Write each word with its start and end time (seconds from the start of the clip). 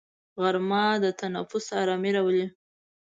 غرمه 0.41 0.83
د 1.03 1.05
تنفس 1.19 1.65
ارامي 1.81 2.11
راولي 2.15 2.45